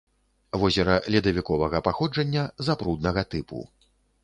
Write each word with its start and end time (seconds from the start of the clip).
Возера 0.61 0.95
ледавіковага 1.15 1.83
паходжання, 1.89 2.49
запруднага 2.71 3.21
тыпу. 3.35 3.63